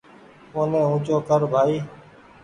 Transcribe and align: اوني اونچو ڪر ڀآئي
اوني 0.55 0.79
اونچو 0.87 1.15
ڪر 1.27 1.41
ڀآئي 1.53 1.77